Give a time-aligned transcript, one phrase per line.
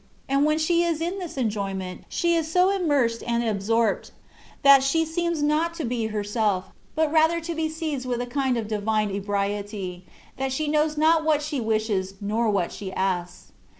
[0.27, 4.09] And when she isL t£ en^ymeSt, she is so immersed and absorpt^
[4.63, 6.63] that she seems not to be herself^
[6.95, 10.01] but rather to be seized with a kind of divine ebriety,*
[10.37, 13.51] that she knows not what she wishes^ nor what she asks.